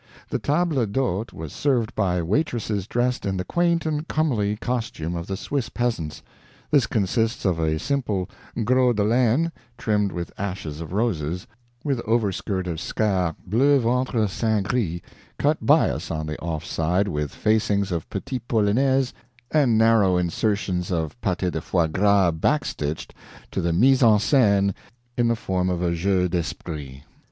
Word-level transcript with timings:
The 0.31 0.39
table 0.39 0.83
d'hôte 0.87 1.31
was 1.31 1.53
served 1.53 1.93
by 1.93 2.23
waitresses 2.23 2.87
dressed 2.87 3.23
in 3.23 3.37
the 3.37 3.45
quaint 3.45 3.85
and 3.85 4.07
comely 4.07 4.55
costume 4.55 5.13
of 5.15 5.27
the 5.27 5.37
Swiss 5.37 5.69
peasants. 5.69 6.23
This 6.71 6.87
consists 6.87 7.45
of 7.45 7.59
a 7.59 7.77
simple 7.77 8.27
gros 8.63 8.95
de 8.95 9.03
laine, 9.03 9.51
trimmed 9.77 10.11
with 10.11 10.31
ashes 10.39 10.81
of 10.81 10.91
roses, 10.91 11.45
with 11.83 11.99
overskirt 12.07 12.65
of 12.65 12.79
scare 12.79 13.35
bleu 13.45 13.77
ventre 13.79 14.27
saint 14.27 14.67
gris, 14.69 15.01
cut 15.37 15.63
bias 15.63 16.09
on 16.09 16.25
the 16.25 16.39
off 16.41 16.65
side, 16.65 17.07
with 17.07 17.29
facings 17.29 17.91
of 17.91 18.09
petit 18.09 18.39
polonaise 18.39 19.13
and 19.51 19.77
narrow 19.77 20.17
insertions 20.17 20.91
of 20.91 21.15
pâte 21.21 21.51
de 21.51 21.61
foie 21.61 21.85
gras 21.85 22.31
backstitched 22.31 23.13
to 23.51 23.61
the 23.61 23.71
mise 23.71 24.01
en 24.01 24.17
sce`ne 24.17 24.73
in 25.15 25.27
the 25.27 25.35
form 25.35 25.69
of 25.69 25.83
a 25.83 25.93
jeu 25.93 26.27
d'esprit. 26.27 27.03